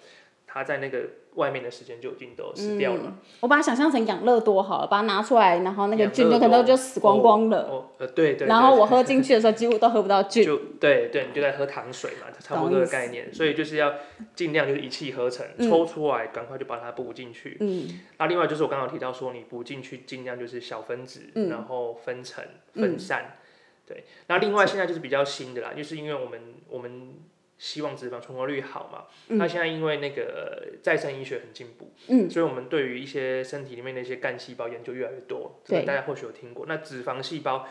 [0.53, 3.17] 它在那个外面的时间就已经都死掉了。
[3.39, 7.69] 我把它想象成养乐多好了，把它拿出来，然后那个菌就可能就死光光了。
[7.71, 8.49] 哦，呃，对对。
[8.49, 10.43] 然后我喝进去的时候，几乎都喝不到菌。
[10.47, 13.33] 就对对，你就在喝糖水嘛，差不多这个概念。
[13.33, 13.95] 所以就是要
[14.35, 17.57] 尽量就是一气呵成，抽出来赶快就把它补进去。
[17.61, 18.01] 嗯。
[18.19, 23.37] 那另外就是我刚刚提到说，你补进去尽量就是小分子，然后分层分散。
[23.87, 24.03] 对。
[24.27, 27.15] 那另外现在就是比较新的啦，就是因为我们我们。
[27.61, 29.05] 希望脂肪存活率好嘛？
[29.37, 35.61] 那现在因为那个再生医学很进步，嗯，所以我们对于一些身体里面的一些干细胞研究越来越多。
[35.67, 36.65] 对，大家或许有听过。
[36.67, 37.69] 那脂肪细胞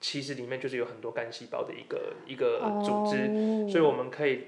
[0.00, 4.44] 其实里面就是有很多干细胞的一个一个组织，所以我们可以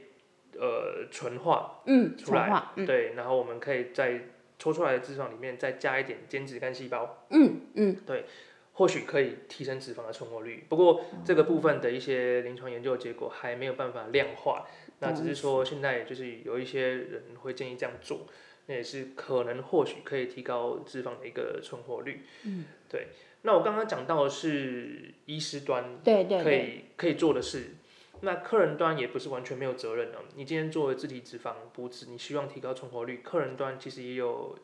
[0.55, 4.29] 呃纯化，嗯，出来，对，然后我们可以在
[4.61, 8.27] 抽出来的脂肪里面再加一点间质干细胞，嗯嗯，对。
[8.79, 14.69] 或许可以提升脂肪的存活率，不过这个部分的一些临床研究结果还没有办法量化。
[15.01, 18.21] 那只是说现在就是有一些人会建议这样做，
[18.67, 22.25] 那也是可能或许可以提高脂肪的一个存活率。
[22.45, 23.09] 嗯，对。
[23.43, 27.75] 那我刚刚讲到的是医师端，对对，可以可以做的事。
[28.21, 30.19] 那客人端也不是完全没有责任的。
[30.37, 34.57] 你今天做了自体脂肪补脂，你希望提高存活率，客人端其实也有。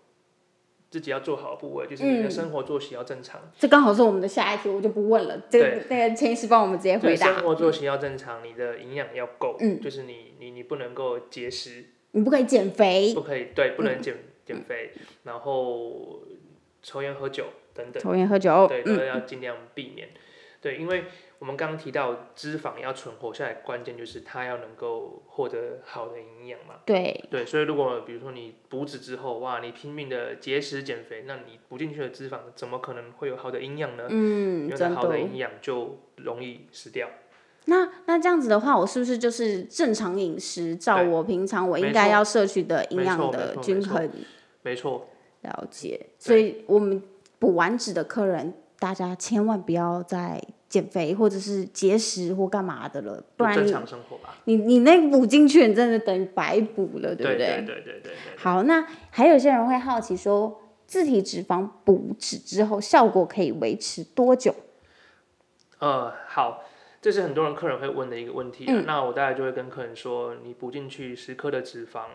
[0.94, 3.40] 自己要做好的部位，就是你的生活作息要正常。
[3.58, 5.42] 这刚好是我们的下一题，我就不问了。
[5.50, 7.34] 这个那个陈医师帮我们直接回答。
[7.34, 14.14] 生活作息要正常，你的营养要够，嗯，就是你你你不能够节食，你不可以减肥，不可以对，不能减
[14.46, 14.92] 减肥，
[15.24, 16.20] 然后
[16.80, 20.10] 抽烟喝酒等等，抽烟喝酒，对，都要尽量避免。
[20.60, 21.06] 对，因为。
[21.40, 26.76] 我们刚刚提到脂肪要存活下来，关键就是它要能够获得好的营养嘛。
[26.86, 27.24] 对。
[27.30, 34.06] 对，所以如果比如说你补脂之后，哇，你拼命的节食减肥，那你补进去的脂肪怎么可能会有好的营养呢？
[34.08, 37.08] 嗯，因为好的营养就容易死掉。
[37.66, 44.10] 那那这样子的话，我是不是就是正常饮食，照我平常我应该要摄取的营养的均衡？
[44.62, 45.08] 没错。
[45.42, 46.06] 了解。
[46.18, 47.02] 所以我们
[47.38, 50.40] 补完脂的客人，大家千万不要再。
[50.74, 57.62] 减肥或者是节食或干嘛的了，不然正常生活吧你你那补进去，你真的等于白补了，对不对？
[57.64, 64.52] 对对对对好，那还有些人会好奇说，自体脂肪补脂之后效果可以维持多久？
[65.78, 66.64] 呃，好，
[67.00, 68.64] 这是很多人客人会问的一个问题。
[68.84, 72.06] 那我大概就会跟客人说，你补进去十克的脂肪，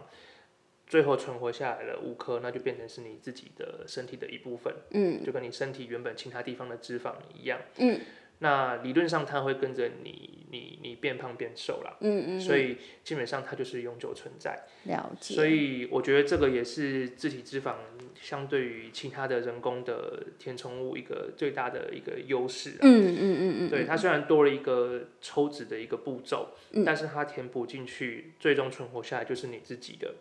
[0.86, 4.74] 最后存活下来了五颗，那就变成是你自己的身体的一部分。
[4.92, 7.58] 嗯，就跟你身体原本其他地方的脂肪一样。
[7.78, 8.02] 嗯。
[8.40, 14.66] 那理论上它会跟着你，你你变胖变瘦了，嗯嗯，所以基本上它就是永久存在。
[14.86, 15.36] 了解。
[15.36, 17.76] 所以我觉得这个也是自体脂肪
[18.16, 22.78] 相对于其他的人工的填充物一个最大的一个优势。
[22.80, 23.70] 嗯嗯嗯嗯。
[23.70, 26.52] 对它虽然多了一个抽脂的一个步骤，
[26.86, 30.16] 但是它填补进去，最终存活下来就是你自己的，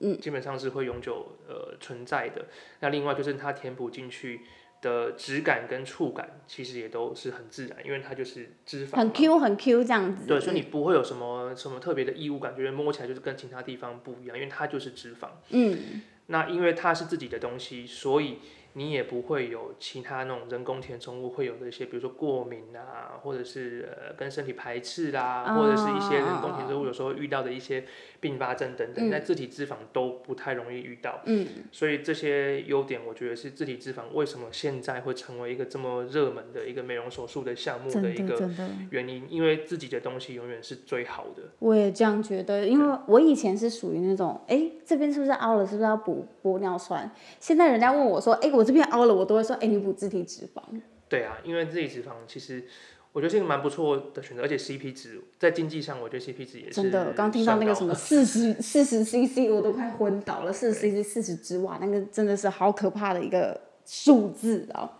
[0.00, 2.44] 嗯，基本上是会永久呃存在的。
[2.80, 4.42] 那另外就是它填补进去。
[4.82, 10.26] 的质感跟触感其实也都是很自然，因为它就是脂肪，很 Q 很 Q 这样子。
[10.26, 15.28] 对，所以你不会有什么什么特别的异物感觉，摸起来就是跟其他地方不一样，因为它就是脂肪。
[15.48, 16.02] 嗯。
[16.26, 18.38] 那因为它是自己的东西，所以
[18.74, 27.84] 你也不会有其他那种人工填充物会有的一些，比如说过敏啊，或者是呃跟身体排斥啦，或者是一些人工填充物有时候遇到的一些
[28.20, 31.20] 并发症等等，在自体脂肪都不太容易遇到。
[31.24, 38.48] 嗯，所以这些优点，我觉得是自体脂肪为什么现在会成为一个这么热门的一个美容手术的项目的一个
[38.90, 41.42] 原因，因为自己的东西永远是最好的。
[41.58, 47.10] 我也这样觉得，因为我以前是属于那种，哎，这边是不是凹了，是不是要补玻尿酸？
[47.38, 50.62] 现在人家问我说，哎，我这边凹了，我都会说，哎，你补自体脂肪。
[51.08, 52.64] 对啊，因为自体脂肪其实
[53.12, 57.12] 我觉得是一个蛮不错的选择，而且 CP 值在经济上，我觉得 CP 值也是真的。
[57.12, 60.52] 刚听到那个什么四十四十 CC，我都快昏倒了。
[60.52, 64.98] 四十 CC 四十支哇，那个真的是好可怕的一个数字啊！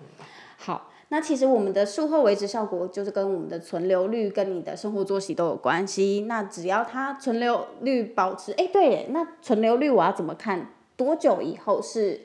[0.58, 0.88] 好。
[1.08, 6.24] 那其实我们的术后维持效果就是跟我们的存留率跟你的生活作息都有关系。
[6.26, 10.70] 那只要它存留率保持，哎，对，那存留率我要怎么看？
[10.96, 12.18] 多久以后是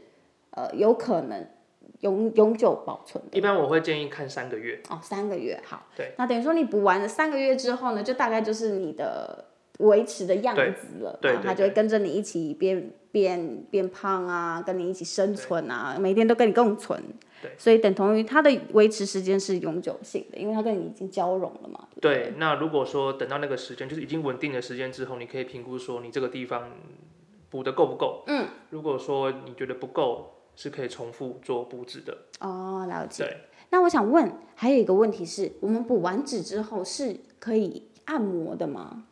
[0.58, 1.48] 呃有可能
[2.02, 3.38] 永永久保存的？
[3.38, 4.82] 一般我会建议看三个月。
[4.90, 5.86] 哦，三个月，好。
[5.96, 6.14] 对。
[6.18, 9.46] 那等于说你补完了三个月之后呢，就大概就是你的
[9.80, 17.00] 维持的样子了，对，它就会跟着你一起变变变胖啊，跟你一起生存啊，每天都跟你共存。
[17.40, 21.88] 对所以等同于它的维持时间是永久性的，因为它跟你已经交融了嘛。
[22.02, 26.72] 对，那如果说等到那个时间，就是已经稳定的时间之后，你可以评估说你这个地方
[27.52, 28.24] 补的够不够。
[28.26, 28.48] 嗯。
[28.72, 32.18] 如果说你觉得不够，是可以重复做补脂的。
[32.42, 33.24] 哦，了解。
[33.24, 33.38] 对。
[33.70, 39.06] 那我想问，还有一个问题是，我们补完脂之后是可以按摩的吗？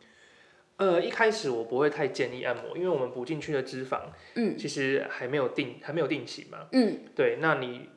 [0.76, 4.00] 呃，一开始我不会太建议按摩，因为我们补进去的脂肪，
[4.34, 6.66] 嗯，其实还没有定，还没有定型嘛。
[6.72, 6.98] 嗯。
[7.14, 7.88] 对，那你。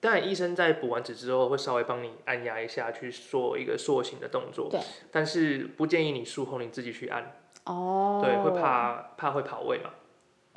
[0.00, 4.68] 当然，医生在补完脂之后会稍微帮你按压一下，去做一个塑形的动作。
[4.70, 4.78] 对。
[5.10, 7.32] 但是不建议你术后你自己去按。
[7.64, 8.22] 哦。
[8.24, 9.90] 对，会怕怕会跑位嘛。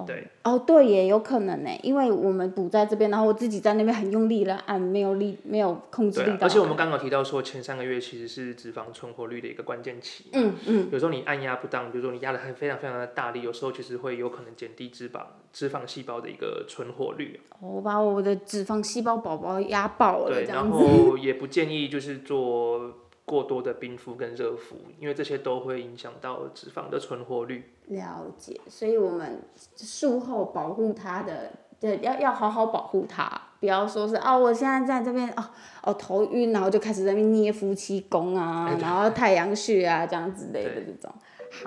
[0.07, 10.25] 对哦，对也有可能呢，因为我们补在这边，然后我自己在那边很用力的按，没有力，没有控制力而且我们刚刚提到说，前三个月其实是脂肪存活率的一个关键期。
[10.33, 10.89] 嗯嗯。
[10.91, 15.21] 有时候你按压不当，比如说你压的很非常非常的大力，有时候其实会有可能减低脂肪
[15.53, 17.39] 脂肪细胞的一个存活率。
[17.59, 23.00] 我把我的脂肪细胞宝宝压爆了，对，然后也不建议就是做。
[23.25, 27.73] 过多的冰敷跟热敷，因为这些都会影响到脂肪的存活率。
[27.87, 29.41] 了解，所以我们
[29.75, 35.43] 术后保护它的，对，要要好好保护它，不要说是哦，我现在在这边哦
[35.83, 41.13] 哦头晕，然后就开始在那边捏夫妻宫啊，然后太阳穴啊这样之类的这种。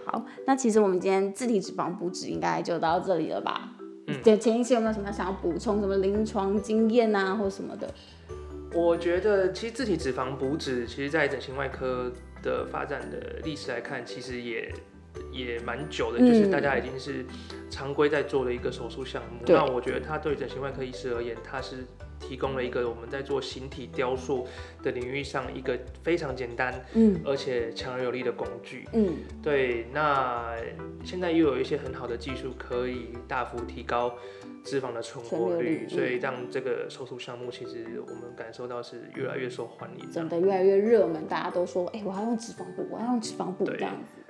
[0.06, 3.70] 好，那其实我们今天自体脂肪补脂应该就到这里了吧？
[4.06, 4.22] 嗯。
[4.22, 7.86] 对，前一期有没有什么想要补充什么临床经验啊，或什么的？
[8.74, 12.12] 我觉得其实自体脂肪补脂，其实在整形外科
[12.42, 14.72] 的发展的历史来看，其实也
[15.32, 17.24] 也蛮久的，就是大家已经是
[17.70, 19.40] 常规在做的一个手术项目。
[19.46, 21.84] 那我觉得它对整形外科医师而言，它是
[22.18, 24.46] 提供了一个我们在做形体雕塑
[24.82, 28.88] 的领域上一个非常简单，嗯，而且强而有力的工具。
[28.92, 29.86] 嗯，对。
[29.92, 30.52] 那
[31.04, 34.12] 现在又有一些很好的技术，可以大幅提高。
[34.64, 44.22] 脂肪的存活率，所以让这个手术项目其实我们感受到是越来越受欢迎，真的越来越热门，大家都说，哎，我要用脂肪补，我要用脂肪补这样子。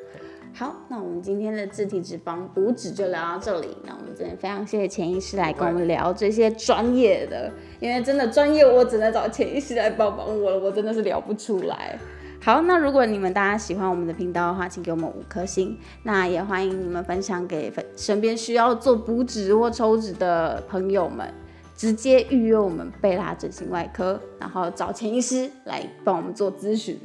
[0.53, 3.77] 好，那我们今天的自体脂肪补脂就聊到这里。
[3.85, 11.99] 那我们真的非常谢谢钱医师来跟我们聊这些专业的，因为真的专业我只能找钱医师来帮帮我了，我真的是聊不出来。
[12.45, 15.79] 好，那如果你们大家喜欢我们的频道的话，请给我们五颗星。
[16.03, 21.33] 那也欢迎你们分享给身边需要做补脂或抽脂的朋友们，
[21.75, 27.01] 直接预约我们贝拉整形外科，然后找钱医师来帮我们做咨询。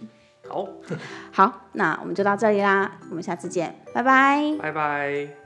[0.46, 0.68] 好，
[1.32, 5.39] 好，那我们就到这里啦，我们下次见，拜拜，拜拜。